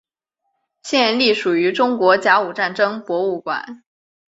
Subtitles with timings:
[0.81, 3.83] 现隶属中国甲午战争博物馆。